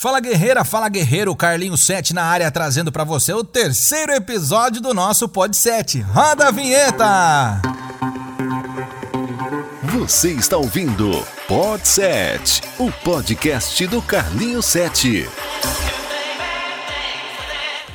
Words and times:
Fala 0.00 0.18
guerreira, 0.18 0.64
fala 0.64 0.88
guerreiro, 0.88 1.36
Carlinho 1.36 1.76
7 1.76 2.14
na 2.14 2.24
área 2.24 2.50
trazendo 2.50 2.90
para 2.90 3.04
você 3.04 3.34
o 3.34 3.44
terceiro 3.44 4.14
episódio 4.14 4.80
do 4.80 4.94
nosso 4.94 5.28
Pod 5.28 5.54
7. 5.54 6.00
Roda 6.00 6.48
a 6.48 6.50
vinheta! 6.50 7.60
Você 9.92 10.30
está 10.30 10.56
ouvindo 10.56 11.22
Pod 11.46 11.86
7, 11.86 12.62
o 12.78 12.90
podcast 12.90 13.86
do 13.88 14.00
Carlinho 14.00 14.62
7. 14.62 15.28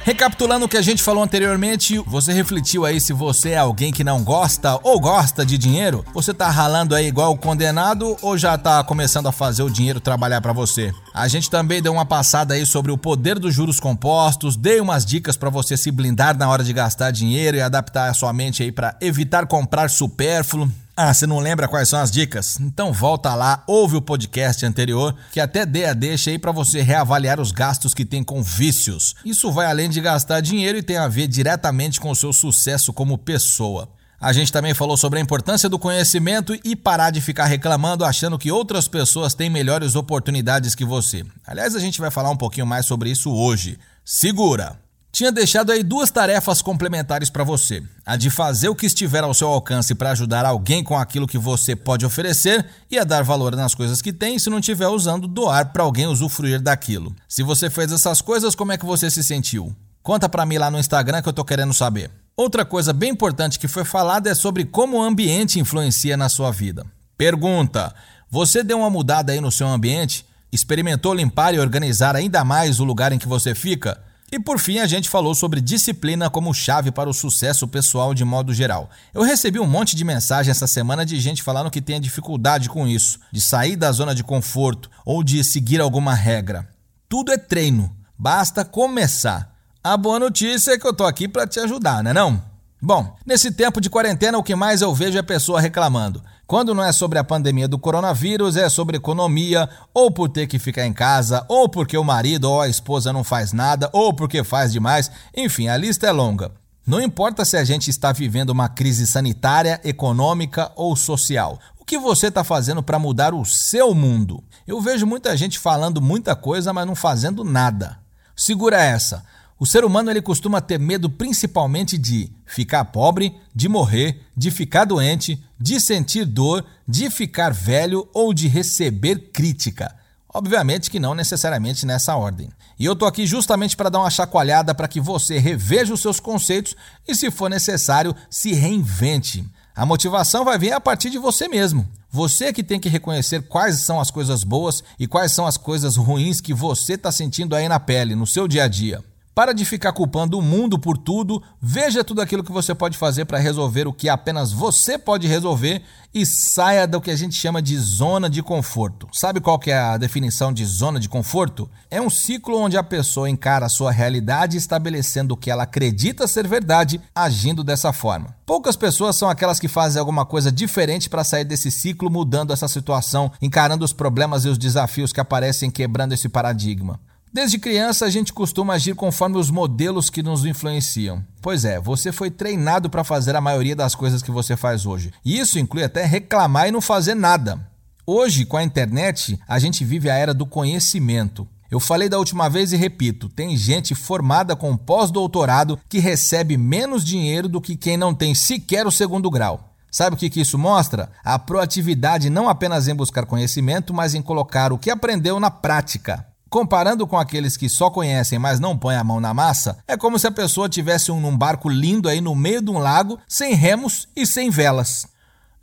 Recapitulando 0.05 0.67
o 0.67 0.69
que 0.69 0.77
a 0.77 0.83
gente 0.83 1.01
falou 1.01 1.23
anteriormente, 1.23 1.97
você 2.05 2.31
refletiu 2.31 2.85
aí 2.85 3.01
se 3.01 3.11
você 3.11 3.49
é 3.49 3.57
alguém 3.57 3.91
que 3.91 4.03
não 4.03 4.23
gosta 4.23 4.79
ou 4.83 4.99
gosta 4.99 5.43
de 5.43 5.57
dinheiro? 5.57 6.05
Você 6.13 6.31
tá 6.31 6.47
ralando 6.47 6.93
aí 6.93 7.07
igual 7.07 7.31
o 7.31 7.37
condenado 7.37 8.15
ou 8.21 8.37
já 8.37 8.55
tá 8.55 8.83
começando 8.83 9.25
a 9.25 9.31
fazer 9.31 9.63
o 9.63 9.69
dinheiro 9.69 9.99
trabalhar 9.99 10.41
para 10.41 10.53
você? 10.53 10.93
A 11.11 11.27
gente 11.27 11.49
também 11.49 11.81
deu 11.81 11.91
uma 11.91 12.05
passada 12.05 12.53
aí 12.53 12.67
sobre 12.67 12.91
o 12.91 12.99
poder 12.99 13.39
dos 13.39 13.55
juros 13.55 13.79
compostos, 13.79 14.55
dei 14.55 14.79
umas 14.79 15.03
dicas 15.03 15.35
para 15.35 15.49
você 15.49 15.75
se 15.75 15.89
blindar 15.89 16.37
na 16.37 16.47
hora 16.47 16.63
de 16.63 16.71
gastar 16.71 17.09
dinheiro 17.09 17.57
e 17.57 17.61
adaptar 17.61 18.07
a 18.07 18.13
sua 18.13 18.31
mente 18.31 18.61
aí 18.61 18.71
para 18.71 18.95
evitar 19.01 19.47
comprar 19.47 19.89
supérfluo. 19.89 20.69
Ah, 20.97 21.13
você 21.13 21.27
não 21.27 21.39
lembra 21.39 21.67
quais 21.67 21.89
são 21.89 21.99
as 21.99 22.09
dicas? 22.09 22.57
Então 22.57 22.93
volta 22.93 23.35
lá, 23.35 23.65
ouve 23.67 23.97
o 23.97 24.01
podcast 24.01 24.65
anterior, 24.65 25.13
que 25.29 25.41
até 25.41 25.65
dei 25.65 25.83
a 25.83 25.93
deixa 25.93 26.29
aí 26.29 26.39
para 26.39 26.53
você 26.53 26.81
reavaliar 26.81 27.37
os 27.37 27.51
gastos 27.51 27.93
que 27.93 28.05
tem 28.05 28.23
com 28.23 28.41
vícios. 28.41 29.13
Isso 29.25 29.51
vai 29.51 29.65
além 29.65 29.89
de 29.89 29.99
gastar 29.99 30.39
dinheiro 30.39 30.77
e 30.77 30.83
tem 30.83 30.95
a 30.95 31.09
ver 31.09 31.27
diretamente 31.27 31.99
com 31.99 32.09
o 32.11 32.15
seu 32.15 32.31
sucesso 32.31 32.93
como 32.93 33.17
pessoa. 33.17 33.89
A 34.21 34.31
gente 34.31 34.53
também 34.53 34.73
falou 34.73 34.95
sobre 34.95 35.19
a 35.19 35.21
importância 35.21 35.67
do 35.67 35.77
conhecimento 35.77 36.57
e 36.63 36.77
parar 36.77 37.09
de 37.09 37.19
ficar 37.19 37.45
reclamando 37.45 38.05
achando 38.05 38.39
que 38.39 38.49
outras 38.49 38.87
pessoas 38.87 39.33
têm 39.33 39.49
melhores 39.49 39.95
oportunidades 39.95 40.75
que 40.75 40.85
você. 40.85 41.25
Aliás, 41.45 41.75
a 41.75 41.79
gente 41.79 41.99
vai 41.99 42.09
falar 42.09 42.29
um 42.29 42.37
pouquinho 42.37 42.65
mais 42.65 42.85
sobre 42.85 43.11
isso 43.11 43.29
hoje. 43.29 43.77
Segura! 44.05 44.84
Tinha 45.15 45.31
deixado 45.31 45.71
aí 45.71 45.81
duas 45.81 46.11
tarefas 46.11 46.61
complementares 46.61 47.29
para 47.29 47.45
você: 47.45 47.81
a 48.05 48.17
de 48.17 48.29
fazer 48.29 48.67
o 48.67 48.75
que 48.75 48.85
estiver 48.85 49.23
ao 49.23 49.33
seu 49.33 49.47
alcance 49.47 49.95
para 49.95 50.11
ajudar 50.11 50.45
alguém 50.45 50.83
com 50.83 50.97
aquilo 50.97 51.25
que 51.25 51.37
você 51.37 51.73
pode 51.73 52.05
oferecer 52.05 52.65
e 52.91 52.99
a 52.99 53.05
dar 53.05 53.23
valor 53.23 53.55
nas 53.55 53.73
coisas 53.73 54.01
que 54.01 54.11
tem, 54.11 54.37
se 54.37 54.49
não 54.49 54.59
estiver 54.59 54.89
usando, 54.89 55.25
doar 55.25 55.71
para 55.71 55.83
alguém 55.83 56.05
usufruir 56.05 56.61
daquilo. 56.61 57.15
Se 57.29 57.43
você 57.43 57.69
fez 57.69 57.93
essas 57.93 58.19
coisas, 58.19 58.55
como 58.55 58.73
é 58.73 58.77
que 58.77 58.85
você 58.85 59.09
se 59.09 59.23
sentiu? 59.23 59.73
Conta 60.03 60.27
para 60.27 60.45
mim 60.45 60.57
lá 60.57 60.69
no 60.69 60.77
Instagram 60.77 61.21
que 61.21 61.29
eu 61.29 61.33
tô 61.33 61.45
querendo 61.45 61.73
saber. 61.73 62.11
Outra 62.35 62.65
coisa 62.65 62.91
bem 62.91 63.11
importante 63.11 63.57
que 63.57 63.69
foi 63.69 63.85
falada 63.85 64.29
é 64.29 64.35
sobre 64.35 64.65
como 64.65 64.97
o 64.97 65.01
ambiente 65.01 65.61
influencia 65.61 66.17
na 66.17 66.27
sua 66.27 66.51
vida. 66.51 66.85
Pergunta: 67.17 67.95
você 68.29 68.65
deu 68.65 68.79
uma 68.79 68.89
mudada 68.89 69.31
aí 69.31 69.39
no 69.39 69.49
seu 69.49 69.67
ambiente? 69.69 70.25
Experimentou 70.51 71.13
limpar 71.13 71.53
e 71.53 71.59
organizar 71.59 72.17
ainda 72.17 72.43
mais 72.43 72.81
o 72.81 72.83
lugar 72.83 73.13
em 73.13 73.17
que 73.17 73.29
você 73.29 73.55
fica? 73.55 74.03
E 74.35 74.39
por 74.39 74.59
fim, 74.59 74.79
a 74.79 74.85
gente 74.85 75.09
falou 75.09 75.33
sobre 75.33 75.61
disciplina 75.61 76.29
como 76.29 76.53
chave 76.53 76.91
para 76.91 77.09
o 77.09 77.13
sucesso 77.13 77.65
pessoal 77.65 78.13
de 78.13 78.25
modo 78.25 78.53
geral. 78.53 78.89
Eu 79.13 79.23
recebi 79.23 79.61
um 79.61 79.65
monte 79.65 79.95
de 79.95 80.03
mensagem 80.03 80.51
essa 80.51 80.67
semana 80.67 81.05
de 81.05 81.17
gente 81.21 81.41
falando 81.41 81.71
que 81.71 81.81
tem 81.81 82.01
dificuldade 82.01 82.67
com 82.67 82.85
isso, 82.85 83.17
de 83.31 83.39
sair 83.39 83.77
da 83.77 83.89
zona 83.93 84.13
de 84.13 84.25
conforto 84.25 84.91
ou 85.05 85.23
de 85.23 85.41
seguir 85.41 85.79
alguma 85.79 86.13
regra. 86.13 86.67
Tudo 87.07 87.31
é 87.31 87.37
treino, 87.37 87.95
basta 88.19 88.65
começar. 88.65 89.55
A 89.81 89.95
boa 89.95 90.19
notícia 90.19 90.71
é 90.73 90.77
que 90.77 90.85
eu 90.85 90.93
tô 90.93 91.05
aqui 91.05 91.29
para 91.29 91.47
te 91.47 91.61
ajudar, 91.61 92.03
né 92.03 92.11
não? 92.11 92.43
Bom, 92.81 93.15
nesse 93.25 93.51
tempo 93.51 93.79
de 93.79 93.89
quarentena 93.89 94.37
o 94.37 94.43
que 94.43 94.53
mais 94.53 94.81
eu 94.81 94.93
vejo 94.93 95.17
é 95.17 95.21
pessoa 95.21 95.61
reclamando. 95.61 96.21
Quando 96.47 96.75
não 96.75 96.83
é 96.83 96.91
sobre 96.91 97.17
a 97.17 97.23
pandemia 97.23 97.67
do 97.67 97.79
coronavírus, 97.79 98.55
é 98.55 98.69
sobre 98.69 98.97
economia, 98.97 99.67
ou 99.91 100.11
por 100.11 100.29
ter 100.29 100.45
que 100.45 100.59
ficar 100.59 100.85
em 100.85 100.93
casa, 100.93 101.43
ou 101.47 101.67
porque 101.67 101.97
o 101.97 102.03
marido 102.03 102.45
ou 102.45 102.61
a 102.61 102.69
esposa 102.69 103.11
não 103.11 103.23
faz 103.23 103.51
nada, 103.51 103.89
ou 103.91 104.13
porque 104.13 104.43
faz 104.43 104.71
demais. 104.71 105.09
Enfim, 105.35 105.69
a 105.69 105.75
lista 105.75 106.05
é 106.05 106.11
longa. 106.11 106.51
Não 106.85 107.01
importa 107.01 107.43
se 107.43 107.57
a 107.57 107.63
gente 107.63 107.89
está 107.89 108.11
vivendo 108.11 108.51
uma 108.51 108.69
crise 108.69 109.07
sanitária, 109.07 109.81
econômica 109.83 110.71
ou 110.75 110.95
social. 110.95 111.59
O 111.79 111.83
que 111.83 111.97
você 111.97 112.27
está 112.27 112.43
fazendo 112.43 112.83
para 112.83 112.99
mudar 112.99 113.33
o 113.33 113.43
seu 113.43 113.95
mundo? 113.95 114.43
Eu 114.67 114.79
vejo 114.79 115.07
muita 115.07 115.35
gente 115.35 115.57
falando 115.57 115.99
muita 115.99 116.35
coisa, 116.35 116.71
mas 116.71 116.85
não 116.85 116.93
fazendo 116.93 117.43
nada. 117.43 117.97
Segura 118.35 118.79
essa. 118.79 119.25
O 119.57 119.65
ser 119.65 119.85
humano 119.85 120.11
ele 120.11 120.21
costuma 120.21 120.59
ter 120.59 120.77
medo 120.77 121.09
principalmente 121.09 121.97
de 121.97 122.29
ficar 122.45 122.83
pobre, 122.85 123.33
de 123.53 123.69
morrer, 123.69 124.21
de 124.35 124.51
ficar 124.51 124.83
doente, 124.83 125.41
de 125.57 125.79
sentir 125.79 126.25
dor, 126.25 126.65
de 126.85 127.09
ficar 127.09 127.53
velho 127.53 128.05
ou 128.13 128.33
de 128.33 128.49
receber 128.49 129.31
crítica. 129.31 129.95
Obviamente 130.33 130.91
que 130.91 130.99
não 130.99 131.15
necessariamente 131.15 131.85
nessa 131.85 132.17
ordem. 132.17 132.49
E 132.77 132.83
eu 132.83 132.97
tô 132.97 133.05
aqui 133.05 133.25
justamente 133.25 133.77
para 133.77 133.89
dar 133.89 133.99
uma 133.99 134.09
chacoalhada 134.09 134.75
para 134.75 134.89
que 134.89 134.99
você 134.99 135.39
reveja 135.39 135.93
os 135.93 136.01
seus 136.01 136.19
conceitos 136.19 136.75
e, 137.07 137.15
se 137.15 137.31
for 137.31 137.49
necessário, 137.49 138.13
se 138.29 138.51
reinvente. 138.51 139.49
A 139.73 139.85
motivação 139.85 140.43
vai 140.43 140.59
vir 140.59 140.73
a 140.73 140.81
partir 140.81 141.09
de 141.09 141.17
você 141.17 141.47
mesmo. 141.47 141.87
Você 142.11 142.51
que 142.51 142.63
tem 142.63 142.81
que 142.81 142.89
reconhecer 142.89 143.43
quais 143.43 143.79
são 143.79 144.01
as 144.01 144.11
coisas 144.11 144.43
boas 144.43 144.83
e 144.99 145.07
quais 145.07 145.31
são 145.31 145.47
as 145.47 145.55
coisas 145.55 145.95
ruins 145.95 146.41
que 146.41 146.53
você 146.53 146.95
está 146.95 147.09
sentindo 147.13 147.55
aí 147.55 147.69
na 147.69 147.79
pele, 147.79 148.15
no 148.15 148.27
seu 148.27 148.45
dia 148.45 148.65
a 148.65 148.67
dia. 148.67 149.01
Para 149.35 149.51
de 149.51 149.65
ficar 149.65 149.91
culpando 149.91 150.39
o 150.39 150.41
mundo 150.41 150.79
por 150.79 150.97
tudo, 150.97 151.43
veja 151.61 152.05
tudo 152.05 152.21
aquilo 152.21 152.41
que 152.41 152.53
você 152.53 152.73
pode 152.73 152.97
fazer 152.97 153.25
para 153.25 153.37
resolver 153.37 153.85
o 153.85 153.91
que 153.91 154.07
apenas 154.07 154.53
você 154.53 154.97
pode 154.97 155.27
resolver 155.27 155.81
e 156.13 156.25
saia 156.25 156.87
do 156.87 157.01
que 157.01 157.11
a 157.11 157.15
gente 157.17 157.35
chama 157.35 157.61
de 157.61 157.77
zona 157.77 158.29
de 158.29 158.41
conforto. 158.41 159.09
Sabe 159.11 159.41
qual 159.41 159.59
que 159.59 159.71
é 159.71 159.77
a 159.77 159.97
definição 159.97 160.53
de 160.53 160.65
zona 160.65 161.01
de 161.01 161.09
conforto? 161.09 161.69
É 161.91 161.99
um 161.99 162.09
ciclo 162.09 162.57
onde 162.57 162.77
a 162.77 162.83
pessoa 162.83 163.29
encara 163.29 163.65
a 163.65 163.69
sua 163.69 163.91
realidade 163.91 164.55
estabelecendo 164.55 165.33
o 165.33 165.37
que 165.37 165.51
ela 165.51 165.63
acredita 165.63 166.29
ser 166.29 166.47
verdade, 166.47 167.01
agindo 167.13 167.61
dessa 167.61 167.91
forma. 167.91 168.37
Poucas 168.45 168.77
pessoas 168.77 169.17
são 169.17 169.29
aquelas 169.29 169.59
que 169.59 169.67
fazem 169.67 169.99
alguma 169.99 170.25
coisa 170.25 170.49
diferente 170.49 171.09
para 171.09 171.25
sair 171.25 171.43
desse 171.43 171.69
ciclo, 171.69 172.09
mudando 172.09 172.53
essa 172.53 172.69
situação, 172.69 173.29
encarando 173.41 173.83
os 173.83 173.91
problemas 173.91 174.45
e 174.45 174.47
os 174.47 174.57
desafios 174.57 175.11
que 175.11 175.19
aparecem 175.19 175.69
quebrando 175.69 176.13
esse 176.13 176.29
paradigma. 176.29 177.01
Desde 177.35 177.59
criança, 177.59 178.05
a 178.05 178.09
gente 178.09 178.31
costuma 178.31 178.75
agir 178.75 178.95
conforme 178.95 179.37
os 179.37 179.51
modelos 179.51 180.09
que 180.09 180.23
nos 180.23 180.45
influenciam. 180.45 181.21
Pois 181.41 181.65
é, 181.65 181.81
você 181.81 182.09
foi 182.09 182.31
treinado 182.31 182.89
para 182.89 183.03
fazer 183.03 183.35
a 183.35 183.41
maioria 183.41 183.75
das 183.75 183.93
coisas 183.93 184.23
que 184.23 184.31
você 184.31 184.55
faz 184.55 184.85
hoje. 184.85 185.11
E 185.25 185.37
isso 185.37 185.59
inclui 185.59 185.83
até 185.83 186.05
reclamar 186.05 186.69
e 186.69 186.71
não 186.71 186.79
fazer 186.79 187.13
nada. 187.13 187.59
Hoje, 188.07 188.45
com 188.45 188.55
a 188.55 188.63
internet, 188.63 189.37
a 189.45 189.59
gente 189.59 189.83
vive 189.83 190.09
a 190.09 190.15
era 190.15 190.33
do 190.33 190.45
conhecimento. 190.45 191.45
Eu 191.69 191.77
falei 191.77 192.07
da 192.07 192.17
última 192.17 192.49
vez 192.49 192.71
e 192.71 192.77
repito: 192.77 193.27
tem 193.27 193.57
gente 193.57 193.93
formada 193.93 194.55
com 194.55 194.77
pós-doutorado 194.77 195.77
que 195.89 195.99
recebe 195.99 196.55
menos 196.55 197.03
dinheiro 197.03 197.49
do 197.49 197.59
que 197.59 197.75
quem 197.75 197.97
não 197.97 198.15
tem 198.15 198.33
sequer 198.33 198.87
o 198.87 198.91
segundo 198.91 199.29
grau. 199.29 199.73
Sabe 199.91 200.15
o 200.15 200.17
que, 200.17 200.39
isso 200.39 200.57
mostra? 200.57 201.11
A 201.21 201.37
proatividade 201.37 202.29
não 202.29 202.47
apenas 202.47 202.87
em 202.87 202.95
buscar 202.95 203.25
conhecimento, 203.25 203.93
mas 203.93 204.15
em 204.15 204.21
colocar 204.21 204.71
o 204.71 204.77
que 204.77 204.89
aprendeu 204.89 205.37
na 205.37 205.51
prática. 205.51 206.25
Comparando 206.49 207.05
com 207.07 207.17
aqueles 207.17 207.57
que 207.57 207.67
só 207.67 207.89
conhecem, 207.89 208.39
mas 208.39 208.59
não 208.59 208.77
põem 208.77 208.95
a 208.95 209.03
mão 209.03 209.19
na 209.19 209.33
massa, 209.33 209.77
é 209.87 209.97
como 209.97 210.17
se 210.17 210.27
a 210.27 210.31
pessoa 210.31 210.69
tivesse 210.69 211.11
um, 211.11 211.25
um 211.25 211.35
barco 211.35 211.67
lindo 211.67 212.07
aí 212.07 212.21
no 212.21 212.35
meio 212.35 212.61
de 212.61 212.69
um 212.69 212.77
lago, 212.77 213.19
sem 213.27 213.53
remos 213.53 214.07
e 214.15 214.25
sem 214.25 214.49
velas. 214.49 215.07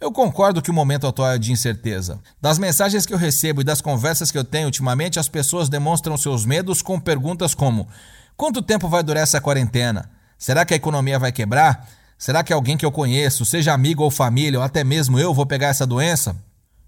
Eu 0.00 0.10
concordo 0.10 0.60
que 0.60 0.70
o 0.70 0.74
momento 0.74 1.06
atual 1.06 1.30
é 1.30 1.38
de 1.38 1.52
incerteza. 1.52 2.18
Das 2.40 2.58
mensagens 2.58 3.06
que 3.06 3.14
eu 3.14 3.18
recebo 3.18 3.60
e 3.60 3.64
das 3.64 3.80
conversas 3.80 4.32
que 4.32 4.36
eu 4.36 4.42
tenho 4.42 4.66
ultimamente, 4.66 5.20
as 5.20 5.28
pessoas 5.28 5.68
demonstram 5.68 6.16
seus 6.16 6.44
medos 6.44 6.82
com 6.82 6.98
perguntas 6.98 7.54
como: 7.54 7.86
quanto 8.36 8.60
tempo 8.60 8.88
vai 8.88 9.04
durar 9.04 9.22
essa 9.22 9.40
quarentena? 9.40 10.10
Será 10.36 10.64
que 10.64 10.74
a 10.74 10.76
economia 10.76 11.20
vai 11.20 11.30
quebrar? 11.30 11.88
Será 12.18 12.42
que 12.42 12.52
alguém 12.52 12.76
que 12.76 12.84
eu 12.84 12.90
conheço, 12.90 13.46
seja 13.46 13.72
amigo 13.72 14.02
ou 14.02 14.10
família, 14.10 14.58
ou 14.58 14.64
até 14.64 14.82
mesmo 14.82 15.20
eu, 15.20 15.32
vou 15.32 15.46
pegar 15.46 15.68
essa 15.68 15.86
doença? 15.86 16.36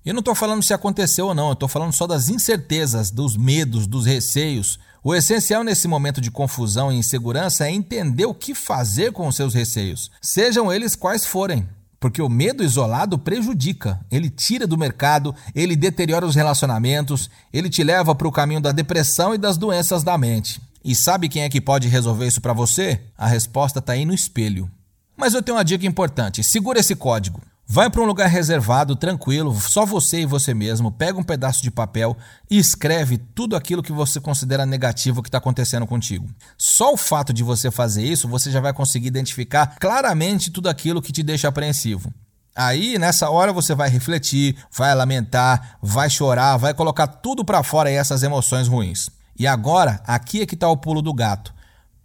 Eu 0.05 0.13
não 0.13 0.21
estou 0.21 0.35
falando 0.35 0.63
se 0.63 0.75
aconteceu 0.75 1.29
ou 1.29 1.35
não, 1.35 1.47
eu 1.47 1.55
estou 1.55 1.67
falando 1.67 1.95
só 1.95 2.07
das 2.07 2.29
incertezas, 2.29 3.11
dos 3.11 3.39
medos, 3.39 3.87
dos 3.87 4.05
receios. 4.05 4.79
O 5.03 5.15
essencial 5.15 5.65
nesse 5.65 5.89
momento 5.89 6.21
de 6.21 6.31
confusão 6.31 6.93
e 6.93 6.97
insegurança 6.97 7.67
é 7.67 7.71
entender 7.71 8.27
o 8.27 8.35
que 8.35 8.55
fazer 8.55 9.13
com 9.13 9.27
os 9.27 9.35
seus 9.35 9.55
receios, 9.55 10.11
sejam 10.21 10.71
eles 10.71 10.95
quais 10.95 11.25
forem. 11.25 11.67
Porque 11.99 12.21
o 12.21 12.29
medo 12.29 12.63
isolado 12.63 13.19
prejudica, 13.19 13.99
ele 14.11 14.29
tira 14.29 14.67
do 14.67 14.77
mercado, 14.77 15.35
ele 15.55 15.75
deteriora 15.75 16.27
os 16.27 16.35
relacionamentos, 16.35 17.31
ele 17.51 17.71
te 17.71 17.83
leva 17.83 18.15
para 18.15 18.29
o 18.29 18.33
caminho 18.33 18.61
da 18.61 18.73
depressão 18.73 19.35
e 19.35 19.39
das 19.39 19.57
doenças 19.57 20.03
da 20.03 20.19
mente. 20.19 20.61
E 20.85 20.95
sabe 20.95 21.31
quem 21.31 21.45
é 21.45 21.49
que 21.49 21.63
pode 21.63 21.89
resolver 21.89 22.27
isso 22.27 22.43
para 22.43 22.53
você? 22.53 23.01
A 23.17 23.27
resposta 23.27 23.79
está 23.79 23.95
aí 23.95 24.05
no 24.05 24.13
espelho. 24.13 24.71
Mas 25.17 25.33
eu 25.33 25.43
tenho 25.43 25.57
uma 25.57 25.65
dica 25.65 25.87
importante: 25.87 26.45
segura 26.45 26.81
esse 26.81 26.95
código. 26.95 27.41
Vai 27.67 27.89
para 27.89 28.03
um 28.03 28.05
lugar 28.05 28.29
reservado, 28.29 28.95
tranquilo, 28.95 29.59
só 29.59 29.87
você 29.87 30.21
e 30.21 30.27
você 30.27 30.53
mesmo, 30.53 30.93
pega 30.93 31.19
um 31.19 31.23
pedaço 31.23 31.63
de 31.63 31.71
papel 31.71 32.15
e 32.51 32.59
escreve 32.59 33.17
tudo 33.17 33.57
aquilo 33.57 33.83
que 33.83 33.91
você 33.91 34.21
considera 34.21 34.67
negativo 34.67 35.23
que 35.23 35.29
está 35.29 35.39
acontecendo 35.39 35.87
contigo. 35.87 36.29
Só 36.59 36.93
o 36.93 36.97
fato 36.97 37.33
de 37.33 37.43
você 37.43 37.71
fazer 37.71 38.05
isso, 38.05 38.29
você 38.29 38.51
já 38.51 38.61
vai 38.61 38.75
conseguir 38.75 39.09
identificar 39.09 39.79
claramente 39.81 40.51
tudo 40.51 40.69
aquilo 40.69 41.01
que 41.01 41.11
te 41.11 41.23
deixa 41.23 41.49
apreensivo. 41.49 42.13
Aí, 42.55 42.99
nessa 42.99 43.31
hora, 43.31 43.53
você 43.53 43.75
vai 43.75 43.89
refletir, 43.89 44.57
vai 44.71 44.95
lamentar, 44.95 45.79
vai 45.83 46.11
chorar, 46.11 46.59
vai 46.59 46.75
colocar 46.75 47.07
tudo 47.07 47.45
para 47.45 47.63
fora 47.63 47.91
essas 47.91 48.23
emoções 48.23 48.69
ruins. 48.69 49.09
E 49.37 49.47
agora, 49.47 50.03
aqui 50.07 50.43
é 50.43 50.47
que 50.47 50.55
está 50.55 50.69
o 50.69 50.77
pulo 50.77 51.01
do 51.01 51.13
gato. 51.15 51.53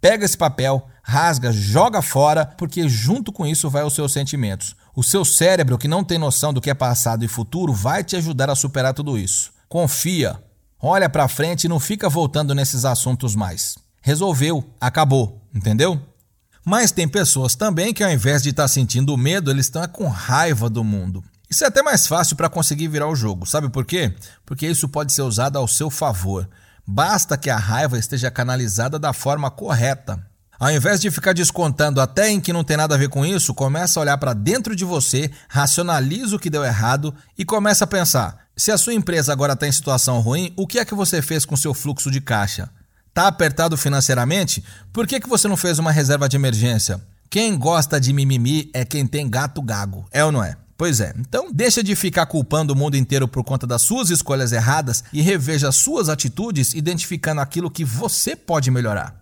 Pega 0.00 0.24
esse 0.24 0.36
papel, 0.36 0.88
rasga, 1.02 1.52
joga 1.52 2.00
fora, 2.00 2.46
porque 2.46 2.88
junto 2.88 3.30
com 3.30 3.46
isso 3.46 3.68
vai 3.68 3.84
os 3.84 3.94
seus 3.94 4.12
sentimentos. 4.12 4.74
O 4.94 5.02
seu 5.02 5.24
cérebro, 5.24 5.78
que 5.78 5.88
não 5.88 6.02
tem 6.02 6.18
noção 6.18 6.52
do 6.52 6.60
que 6.60 6.70
é 6.70 6.74
passado 6.74 7.24
e 7.24 7.28
futuro, 7.28 7.72
vai 7.72 8.02
te 8.02 8.16
ajudar 8.16 8.50
a 8.50 8.54
superar 8.54 8.92
tudo 8.92 9.16
isso. 9.16 9.52
Confia, 9.68 10.42
olha 10.80 11.08
para 11.08 11.28
frente 11.28 11.64
e 11.64 11.68
não 11.68 11.78
fica 11.78 12.08
voltando 12.08 12.54
nesses 12.54 12.84
assuntos 12.84 13.36
mais. 13.36 13.76
Resolveu, 14.02 14.64
acabou, 14.80 15.46
entendeu? 15.54 16.00
Mas 16.64 16.90
tem 16.90 17.08
pessoas 17.08 17.54
também 17.54 17.94
que 17.94 18.02
ao 18.02 18.10
invés 18.10 18.42
de 18.42 18.50
estar 18.50 18.64
tá 18.64 18.68
sentindo 18.68 19.16
medo, 19.16 19.50
eles 19.50 19.66
estão 19.66 19.86
com 19.88 20.08
raiva 20.08 20.68
do 20.68 20.82
mundo. 20.82 21.22
Isso 21.48 21.64
é 21.64 21.66
até 21.66 21.82
mais 21.82 22.06
fácil 22.06 22.36
para 22.36 22.48
conseguir 22.48 22.88
virar 22.88 23.08
o 23.08 23.16
jogo. 23.16 23.46
Sabe 23.46 23.68
por 23.68 23.84
quê? 23.84 24.14
Porque 24.46 24.66
isso 24.66 24.88
pode 24.88 25.12
ser 25.12 25.22
usado 25.22 25.56
ao 25.56 25.66
seu 25.66 25.90
favor. 25.90 26.48
Basta 26.86 27.36
que 27.36 27.50
a 27.50 27.56
raiva 27.56 27.98
esteja 27.98 28.30
canalizada 28.30 28.98
da 28.98 29.12
forma 29.12 29.50
correta. 29.50 30.24
Ao 30.60 30.70
invés 30.70 31.00
de 31.00 31.10
ficar 31.10 31.32
descontando 31.32 32.02
até 32.02 32.28
em 32.28 32.38
que 32.38 32.52
não 32.52 32.62
tem 32.62 32.76
nada 32.76 32.94
a 32.94 32.98
ver 32.98 33.08
com 33.08 33.24
isso, 33.24 33.54
começa 33.54 33.98
a 33.98 34.02
olhar 34.02 34.18
para 34.18 34.34
dentro 34.34 34.76
de 34.76 34.84
você, 34.84 35.30
racionaliza 35.48 36.36
o 36.36 36.38
que 36.38 36.50
deu 36.50 36.62
errado 36.62 37.14
e 37.38 37.46
começa 37.46 37.84
a 37.84 37.86
pensar: 37.86 38.36
se 38.54 38.70
a 38.70 38.76
sua 38.76 38.92
empresa 38.92 39.32
agora 39.32 39.54
está 39.54 39.66
em 39.66 39.72
situação 39.72 40.20
ruim, 40.20 40.52
o 40.58 40.66
que 40.66 40.78
é 40.78 40.84
que 40.84 40.94
você 40.94 41.22
fez 41.22 41.46
com 41.46 41.56
seu 41.56 41.72
fluxo 41.72 42.10
de 42.10 42.20
caixa? 42.20 42.68
Tá 43.14 43.26
apertado 43.26 43.74
financeiramente? 43.74 44.62
Por 44.92 45.06
que, 45.06 45.18
que 45.18 45.30
você 45.30 45.48
não 45.48 45.56
fez 45.56 45.78
uma 45.78 45.90
reserva 45.90 46.28
de 46.28 46.36
emergência? 46.36 47.00
Quem 47.30 47.56
gosta 47.56 47.98
de 47.98 48.12
mimimi 48.12 48.70
é 48.74 48.84
quem 48.84 49.06
tem 49.06 49.30
gato 49.30 49.62
gago, 49.62 50.06
é 50.12 50.22
ou 50.22 50.30
não 50.30 50.44
é? 50.44 50.58
Pois 50.76 51.00
é, 51.00 51.14
então 51.18 51.50
deixa 51.50 51.82
de 51.82 51.96
ficar 51.96 52.26
culpando 52.26 52.74
o 52.74 52.76
mundo 52.76 52.98
inteiro 52.98 53.26
por 53.26 53.42
conta 53.44 53.66
das 53.66 53.80
suas 53.80 54.10
escolhas 54.10 54.52
erradas 54.52 55.04
e 55.10 55.22
reveja 55.22 55.72
suas 55.72 56.10
atitudes 56.10 56.74
identificando 56.74 57.40
aquilo 57.40 57.70
que 57.70 57.82
você 57.84 58.36
pode 58.36 58.70
melhorar. 58.70 59.19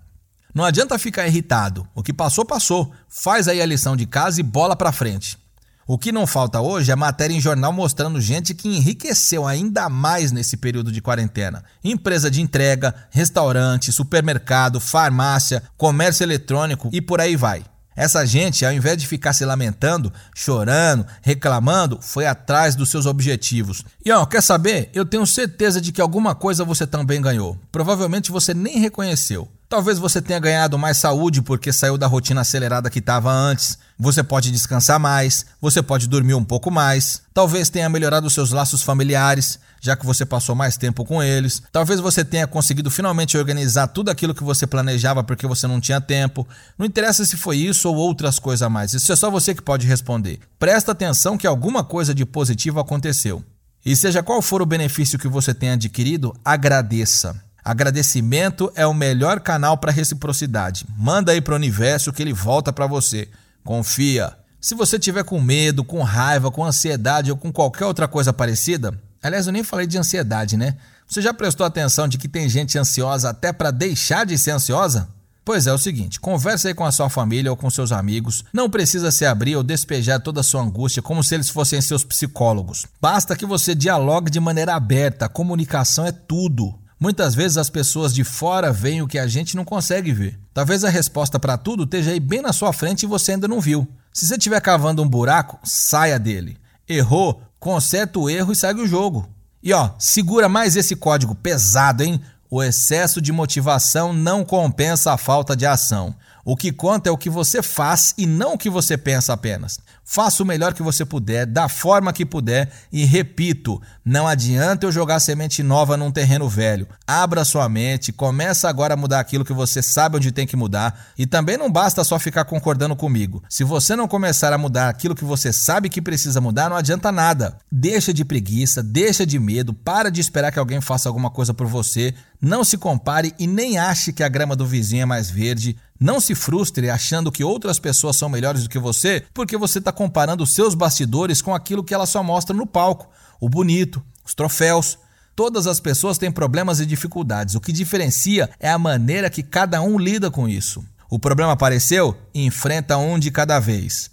Não 0.59 0.65
adianta 0.65 0.99
ficar 0.99 1.25
irritado. 1.25 1.87
O 1.95 2.03
que 2.03 2.13
passou, 2.13 2.45
passou. 2.45 2.93
Faz 3.09 3.47
aí 3.47 3.63
a 3.63 3.65
lição 3.65 3.95
de 3.95 4.05
casa 4.07 4.41
e 4.41 4.43
bola 4.43 4.75
para 4.75 4.91
frente. 4.91 5.39
O 5.87 5.97
que 5.97 6.11
não 6.11 6.27
falta 6.27 6.61
hoje 6.61 6.91
é 6.91 6.97
matéria 6.97 7.33
em 7.33 7.41
jornal 7.41 7.73
mostrando 7.73 8.21
gente 8.21 8.53
que 8.57 8.67
enriqueceu 8.67 9.47
ainda 9.47 9.89
mais 9.89 10.33
nesse 10.33 10.57
período 10.57 10.91
de 10.91 11.01
quarentena. 11.01 11.63
Empresa 11.85 12.29
de 12.29 12.43
entrega, 12.43 12.93
restaurante, 13.09 13.93
supermercado, 13.93 14.81
farmácia, 14.81 15.63
comércio 15.77 16.25
eletrônico 16.25 16.91
e 16.93 17.01
por 17.01 17.21
aí 17.21 17.37
vai. 17.37 17.65
Essa 17.95 18.27
gente, 18.27 18.67
ao 18.67 18.73
invés 18.73 18.97
de 18.97 19.07
ficar 19.07 19.35
se 19.35 19.45
lamentando, 19.45 20.13
chorando, 20.35 21.07
reclamando, 21.23 22.01
foi 22.03 22.27
atrás 22.27 22.75
dos 22.75 22.91
seus 22.91 23.07
objetivos. 23.07 23.85
E 24.05 24.11
ó, 24.11 24.27
quer 24.27 24.43
saber? 24.43 24.91
Eu 24.93 25.05
tenho 25.05 25.25
certeza 25.25 25.81
de 25.81 25.93
que 25.93 26.01
alguma 26.01 26.35
coisa 26.35 26.65
você 26.65 26.85
também 26.85 27.23
ganhou. 27.23 27.57
Provavelmente 27.71 28.33
você 28.33 28.53
nem 28.53 28.81
reconheceu. 28.81 29.49
Talvez 29.69 29.99
você 29.99 30.23
tenha 30.23 30.41
ganhado 30.41 30.79
mais 30.79 30.97
saúde 30.97 31.43
porque 31.43 31.75
saiu 31.75 31.99
da 31.99 32.07
rotina 32.07 32.41
acelerada 32.41 32.89
que 32.89 33.01
estava 33.01 33.31
antes. 33.31 33.77
Você 33.99 34.23
pode 34.23 34.51
descansar 34.51 34.99
mais, 34.99 35.45
você 35.61 35.83
pode 35.83 36.09
dormir 36.09 36.33
um 36.33 36.45
pouco 36.45 36.71
mais. 36.71 37.21
Talvez 37.35 37.69
tenha 37.69 37.87
melhorado 37.91 38.31
seus 38.31 38.51
laços 38.51 38.83
familiares, 38.83 39.59
já 39.79 39.95
que 39.95 40.07
você 40.07 40.25
passou 40.25 40.55
mais 40.55 40.79
tempo 40.79 41.05
com 41.05 41.23
eles. 41.23 41.63
Talvez 41.71 42.01
você 42.01 42.25
tenha 42.25 42.47
conseguido 42.47 42.91
finalmente 42.91 43.37
organizar 43.37 43.89
tudo 43.89 44.11
aquilo 44.11 44.35
que 44.35 44.43
você 44.43 44.67
planejava 44.67 45.23
porque 45.23 45.47
você 45.47 45.67
não 45.67 45.83
tinha 45.83 46.01
tempo. 46.01 46.49
Não 46.79 46.87
interessa 46.87 47.27
se 47.27 47.37
foi 47.37 47.59
isso 47.59 47.91
ou 47.91 47.97
outras 47.97 48.39
coisas 48.39 48.63
a 48.63 48.71
mais. 48.71 48.95
Isso 48.95 49.13
é 49.13 49.17
só 49.17 49.31
você 49.31 49.55
que 49.55 49.61
pode 49.61 49.87
responder. 49.87 50.41
Presta 50.59 50.93
atenção 50.93 51.37
que 51.37 51.47
alguma 51.47 51.85
coisa 51.85 52.15
de 52.15 52.25
positivo 52.25 52.81
aconteceu. 52.81 53.45
E 53.85 53.95
seja 53.95 54.23
qual 54.23 54.41
for 54.41 54.63
o 54.63 54.67
benefício 54.67 55.19
que 55.19 55.29
você 55.29 55.53
tenha 55.53 55.75
adquirido, 55.75 56.35
agradeça. 56.43 57.48
Agradecimento 57.69 58.73
é 58.75 58.87
o 58.87 58.95
melhor 58.95 59.41
canal 59.41 59.77
para 59.77 59.93
reciprocidade. 59.93 60.87
Manda 60.97 61.33
aí 61.33 61.41
para 61.43 61.53
o 61.53 61.57
universo 61.57 62.15
que 62.15 62.23
ele 62.23 62.33
volta 62.33 62.73
para 62.73 62.87
você. 62.87 63.29
Confia. 63.63 64.33
Se 64.59 64.75
você 64.75 64.99
tiver 64.99 65.23
com 65.23 65.39
medo, 65.39 65.85
com 65.85 66.03
raiva, 66.03 66.51
com 66.51 66.65
ansiedade 66.65 67.31
ou 67.31 67.37
com 67.37 67.53
qualquer 67.53 67.85
outra 67.85 68.09
coisa 68.09 68.33
parecida, 68.33 68.99
aliás, 69.23 69.47
eu 69.47 69.53
nem 69.53 69.63
falei 69.63 69.87
de 69.87 69.99
ansiedade, 69.99 70.57
né? 70.57 70.79
Você 71.07 71.21
já 71.21 71.35
prestou 71.35 71.67
atenção 71.67 72.09
de 72.09 72.17
que 72.17 72.27
tem 72.27 72.49
gente 72.49 72.79
ansiosa 72.79 73.29
até 73.29 73.53
para 73.53 73.71
deixar 73.71 74.25
de 74.25 74.39
ser 74.39 74.53
ansiosa? 74.53 75.07
Pois 75.45 75.67
é, 75.67 75.71
é 75.71 75.75
o 75.75 75.79
seguinte, 75.79 76.19
converse 76.19 76.69
aí 76.69 76.73
com 76.73 76.87
a 76.87 76.93
sua 76.93 77.11
família 77.11 77.51
ou 77.51 77.57
com 77.57 77.69
seus 77.69 77.93
amigos. 77.93 78.47
Não 78.51 78.71
precisa 78.71 79.11
se 79.13 79.27
abrir 79.27 79.57
ou 79.57 79.63
despejar 79.63 80.21
toda 80.21 80.41
a 80.41 80.43
sua 80.43 80.63
angústia 80.63 81.03
como 81.03 81.23
se 81.23 81.35
eles 81.35 81.51
fossem 81.51 81.83
seus 81.83 82.03
psicólogos. 82.03 82.87
Basta 82.99 83.37
que 83.37 83.45
você 83.45 83.75
dialogue 83.75 84.31
de 84.31 84.41
maneira 84.41 84.75
aberta. 84.75 85.27
A 85.27 85.29
comunicação 85.29 86.07
é 86.07 86.13
tudo. 86.13 86.75
Muitas 87.01 87.35
vezes 87.35 87.57
as 87.57 87.71
pessoas 87.71 88.13
de 88.13 88.25
fora 88.25 88.73
veem 88.73 89.03
o 89.03 89.07
que 89.07 89.19
a 89.19 89.27
gente 89.27 89.57
não 89.57 89.65
consegue 89.65 90.13
ver. 90.13 90.39
Talvez 90.53 90.83
a 90.83 90.89
resposta 90.89 91.39
para 91.39 91.57
tudo 91.57 91.85
esteja 91.85 92.11
aí 92.11 92.19
bem 92.19 92.43
na 92.43 92.53
sua 92.53 92.73
frente 92.73 93.05
e 93.05 93.07
você 93.07 93.33
ainda 93.33 93.47
não 93.47 93.61
viu. 93.61 93.87
Se 94.13 94.27
você 94.27 94.35
estiver 94.35 94.61
cavando 94.61 95.03
um 95.03 95.09
buraco, 95.09 95.61
saia 95.63 96.19
dele. 96.19 96.59
Errou, 96.89 97.41
conserta 97.61 98.19
o 98.19 98.29
erro 98.29 98.53
e 98.53 98.57
segue 98.57 98.81
o 98.81 98.87
jogo. 98.87 99.29
E 99.63 99.73
ó, 99.73 99.91
segura 99.99 100.49
mais 100.49 100.75
esse 100.75 100.97
código 100.97 101.37
pesado, 101.37 102.03
hein? 102.03 102.21
O 102.51 102.63
excesso 102.63 103.21
de 103.21 103.31
motivação 103.31 104.11
não 104.15 104.43
compensa 104.43 105.13
a 105.13 105.19
falta 105.19 105.55
de 105.55 105.67
ação. 105.67 106.15
O 106.47 106.57
que 106.57 106.73
conta 106.73 107.11
é 107.11 107.13
o 107.13 107.19
que 107.19 107.29
você 107.29 107.63
faz 107.63 108.15
e 108.17 108.25
não 108.25 108.55
o 108.55 108.59
que 108.59 108.71
você 108.71 108.97
pensa 108.97 109.35
apenas. 109.35 109.79
Faça 110.03 110.43
o 110.43 110.47
melhor 110.47 110.73
que 110.73 110.83
você 110.83 111.05
puder, 111.05 111.45
da 111.45 111.69
forma 111.69 112.15
que 112.15 112.25
puder 112.25 112.71
e 112.91 113.05
repito, 113.05 113.79
não 114.03 114.27
adianta 114.27 114.87
eu 114.87 114.91
jogar 114.91 115.21
semente 115.21 115.63
nova 115.63 115.99
num 115.99 116.11
terreno 116.11 116.49
velho. 116.49 116.89
Abra 117.07 117.45
sua 117.45 117.69
mente, 117.69 118.11
começa 118.11 118.67
agora 118.71 118.95
a 118.95 118.97
mudar 118.97 119.21
aquilo 119.21 119.45
que 119.45 119.53
você 119.53 119.83
sabe 119.83 120.17
onde 120.17 120.33
tem 120.33 120.47
que 120.47 120.57
mudar 120.57 121.09
e 121.19 121.27
também 121.27 121.59
não 121.59 121.71
basta 121.71 122.03
só 122.03 122.19
ficar 122.19 122.47
concordando 122.47 122.97
comigo. 122.97 123.43
Se 123.51 123.63
você 123.63 123.95
não 123.95 124.09
começar 124.09 124.51
a 124.51 124.57
mudar 124.57 124.89
aquilo 124.89 125.15
que 125.15 125.25
você 125.25 125.53
sabe 125.53 125.91
que 125.91 126.01
precisa 126.01 126.41
mudar, 126.41 126.71
não 126.71 126.77
adianta 126.79 127.13
nada. 127.13 127.59
Deixa 127.71 128.15
de 128.15 128.25
preguiça, 128.25 128.83
deixa 128.83 129.27
de 129.27 129.39
medo, 129.39 129.75
para 129.75 130.11
de 130.11 130.23
esperar 130.23 130.51
que 130.51 130.59
alguém 130.59 130.81
faça 130.81 131.07
alguma 131.07 131.29
coisa 131.29 131.53
por 131.53 131.67
você. 131.67 132.15
Não 132.41 132.63
se 132.63 132.79
compare 132.79 133.35
e 133.37 133.49
nem 133.49 133.79
ache 133.79 134.13
que 134.13 134.23
a 134.23 134.29
grama 134.29 134.55
do 134.55 134.65
vizinho 134.65 135.03
é 135.03 135.07
mais 135.07 135.29
verde. 135.29 135.77
Não 135.99 136.21
se 136.21 136.37
frustre 136.37 136.89
achando 136.89 137.33
que 137.33 137.43
outras 137.43 137.81
pessoas 137.81 138.17
são 138.17 138.29
melhores 138.29 138.63
do 138.63 138.69
que 138.69 138.79
você, 138.79 139.25
porque 139.35 139.57
você 139.57 139.81
está 139.81 139.91
comparando 139.91 140.47
seus 140.47 140.75
bastidores 140.75 141.43
com 141.43 141.53
aquilo 141.53 141.83
que 141.83 141.93
ela 141.93 142.07
só 142.07 142.23
mostra 142.23 142.55
no 142.55 142.67
palco, 142.67 143.09
o 143.41 143.49
bonito, 143.49 144.01
os 144.25 144.35
troféus. 144.35 144.99
Todas 145.35 145.67
as 145.67 145.81
pessoas 145.81 146.17
têm 146.17 146.31
problemas 146.31 146.79
e 146.79 146.87
dificuldades. 146.87 147.57
O 147.57 147.61
que 147.61 147.73
diferencia 147.73 148.49
é 148.61 148.71
a 148.71 148.79
maneira 148.79 149.29
que 149.29 149.43
cada 149.43 149.81
um 149.83 149.99
lida 149.99 150.31
com 150.31 150.49
isso. 150.49 150.85
O 151.11 151.19
problema 151.19 151.53
apareceu? 151.53 152.17
Enfrenta 152.35 152.99
um 152.99 153.19
de 153.19 153.31
cada 153.33 153.59
vez. 153.59 154.11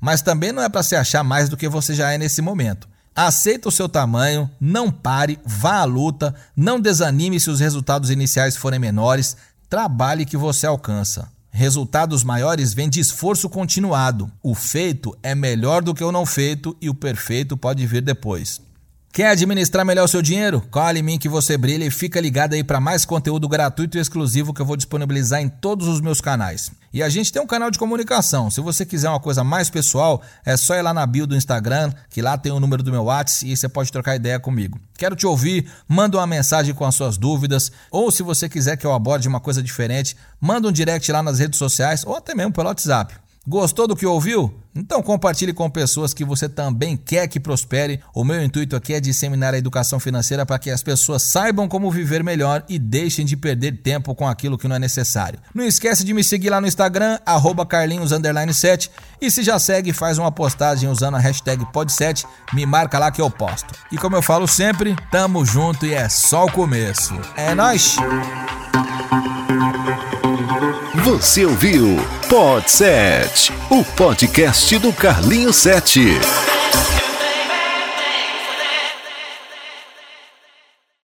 Mas 0.00 0.22
também 0.22 0.52
não 0.52 0.62
é 0.62 0.68
para 0.68 0.82
se 0.82 0.94
achar 0.96 1.24
mais 1.24 1.48
do 1.48 1.56
que 1.56 1.68
você 1.68 1.94
já 1.94 2.12
é 2.12 2.18
nesse 2.18 2.40
momento. 2.40 2.88
Aceita 3.16 3.70
o 3.70 3.72
seu 3.72 3.88
tamanho, 3.88 4.50
não 4.60 4.90
pare, 4.90 5.38
vá 5.42 5.76
à 5.78 5.84
luta, 5.84 6.34
não 6.54 6.78
desanime 6.78 7.40
se 7.40 7.48
os 7.48 7.60
resultados 7.60 8.10
iniciais 8.10 8.58
forem 8.58 8.78
menores, 8.78 9.38
trabalhe 9.70 10.26
que 10.26 10.36
você 10.36 10.66
alcança. 10.66 11.26
Resultados 11.50 12.22
maiores 12.22 12.74
vêm 12.74 12.90
de 12.90 13.00
esforço 13.00 13.48
continuado. 13.48 14.30
O 14.42 14.54
feito 14.54 15.16
é 15.22 15.34
melhor 15.34 15.82
do 15.82 15.94
que 15.94 16.04
o 16.04 16.12
não 16.12 16.26
feito 16.26 16.76
e 16.78 16.90
o 16.90 16.94
perfeito 16.94 17.56
pode 17.56 17.86
vir 17.86 18.02
depois. 18.02 18.60
Quer 19.16 19.28
administrar 19.28 19.82
melhor 19.82 20.04
o 20.04 20.08
seu 20.08 20.20
dinheiro? 20.20 20.62
Cola 20.70 20.98
em 20.98 21.02
mim 21.02 21.18
que 21.18 21.26
você 21.26 21.56
brilha 21.56 21.86
e 21.86 21.90
fica 21.90 22.20
ligado 22.20 22.52
aí 22.52 22.62
para 22.62 22.78
mais 22.78 23.06
conteúdo 23.06 23.48
gratuito 23.48 23.96
e 23.96 24.00
exclusivo 24.02 24.52
que 24.52 24.60
eu 24.60 24.66
vou 24.66 24.76
disponibilizar 24.76 25.40
em 25.40 25.48
todos 25.48 25.88
os 25.88 26.02
meus 26.02 26.20
canais. 26.20 26.70
E 26.92 27.02
a 27.02 27.08
gente 27.08 27.32
tem 27.32 27.40
um 27.40 27.46
canal 27.46 27.70
de 27.70 27.78
comunicação. 27.78 28.50
Se 28.50 28.60
você 28.60 28.84
quiser 28.84 29.08
uma 29.08 29.18
coisa 29.18 29.42
mais 29.42 29.70
pessoal, 29.70 30.20
é 30.44 30.54
só 30.54 30.74
ir 30.74 30.82
lá 30.82 30.92
na 30.92 31.06
bio 31.06 31.26
do 31.26 31.34
Instagram, 31.34 31.94
que 32.10 32.20
lá 32.20 32.36
tem 32.36 32.52
o 32.52 32.60
número 32.60 32.82
do 32.82 32.92
meu 32.92 33.04
WhatsApp 33.04 33.50
e 33.50 33.56
você 33.56 33.70
pode 33.70 33.90
trocar 33.90 34.16
ideia 34.16 34.38
comigo. 34.38 34.78
Quero 34.98 35.16
te 35.16 35.26
ouvir, 35.26 35.66
manda 35.88 36.18
uma 36.18 36.26
mensagem 36.26 36.74
com 36.74 36.84
as 36.84 36.94
suas 36.94 37.16
dúvidas, 37.16 37.72
ou 37.90 38.10
se 38.10 38.22
você 38.22 38.50
quiser 38.50 38.76
que 38.76 38.86
eu 38.86 38.92
aborde 38.92 39.26
uma 39.26 39.40
coisa 39.40 39.62
diferente, 39.62 40.14
manda 40.38 40.68
um 40.68 40.72
direct 40.72 41.10
lá 41.10 41.22
nas 41.22 41.38
redes 41.38 41.58
sociais 41.58 42.04
ou 42.04 42.14
até 42.14 42.34
mesmo 42.34 42.52
pelo 42.52 42.68
WhatsApp. 42.68 43.14
Gostou 43.48 43.88
do 43.88 43.96
que 43.96 44.04
ouviu? 44.04 44.54
Então 44.76 45.02
compartilhe 45.02 45.52
com 45.52 45.68
pessoas 45.70 46.12
que 46.12 46.24
você 46.24 46.48
também 46.48 46.96
quer 46.96 47.26
que 47.26 47.40
prospere. 47.40 48.00
O 48.14 48.24
meu 48.24 48.42
intuito 48.42 48.76
aqui 48.76 48.94
é 48.94 49.00
disseminar 49.00 49.54
a 49.54 49.58
educação 49.58 49.98
financeira 49.98 50.44
para 50.44 50.58
que 50.58 50.70
as 50.70 50.82
pessoas 50.82 51.22
saibam 51.22 51.66
como 51.66 51.90
viver 51.90 52.22
melhor 52.22 52.62
e 52.68 52.78
deixem 52.78 53.24
de 53.24 53.36
perder 53.36 53.82
tempo 53.82 54.14
com 54.14 54.28
aquilo 54.28 54.58
que 54.58 54.68
não 54.68 54.76
é 54.76 54.78
necessário. 54.78 55.40
Não 55.54 55.64
esquece 55.64 56.04
de 56.04 56.12
me 56.12 56.22
seguir 56.22 56.50
lá 56.50 56.60
no 56.60 56.66
Instagram, 56.66 57.18
carlinhos7. 57.26 58.90
E 59.20 59.30
se 59.30 59.42
já 59.42 59.58
segue, 59.58 59.92
faz 59.92 60.18
uma 60.18 60.30
postagem 60.30 60.90
usando 60.90 61.16
a 61.16 61.18
hashtag 61.18 61.64
pod7, 61.72 62.24
me 62.52 62.66
marca 62.66 62.98
lá 62.98 63.10
que 63.10 63.20
eu 63.20 63.30
posto. 63.30 63.74
E 63.90 63.96
como 63.96 64.16
eu 64.16 64.22
falo 64.22 64.46
sempre, 64.46 64.94
tamo 65.10 65.44
junto 65.44 65.86
e 65.86 65.94
é 65.94 66.08
só 66.08 66.44
o 66.44 66.52
começo. 66.52 67.14
É 67.36 67.54
nóis! 67.54 67.96
Você 71.06 71.46
ouviu 71.46 71.96
Pod 72.28 72.68
7, 72.68 73.52
o 73.70 73.84
podcast 73.84 74.76
do 74.80 74.92
Carlinho 74.92 75.52
7. 75.52 76.00